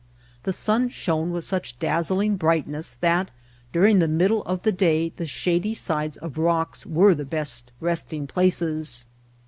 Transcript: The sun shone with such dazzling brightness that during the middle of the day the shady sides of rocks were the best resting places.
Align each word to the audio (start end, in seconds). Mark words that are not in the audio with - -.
The 0.45 0.51
sun 0.51 0.89
shone 0.89 1.29
with 1.29 1.43
such 1.43 1.77
dazzling 1.77 2.35
brightness 2.35 2.95
that 3.01 3.29
during 3.71 3.99
the 3.99 4.07
middle 4.07 4.41
of 4.45 4.63
the 4.63 4.71
day 4.71 5.09
the 5.17 5.27
shady 5.27 5.75
sides 5.75 6.17
of 6.17 6.39
rocks 6.39 6.87
were 6.87 7.13
the 7.13 7.23
best 7.23 7.71
resting 7.79 8.25
places. 8.25 9.05